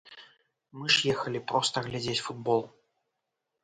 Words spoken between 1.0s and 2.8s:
ехалі проста глядзець футбол.